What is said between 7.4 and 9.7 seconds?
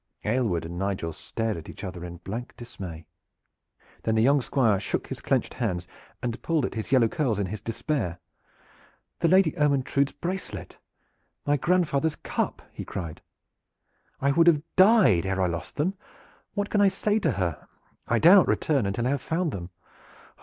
his despair. "The Lady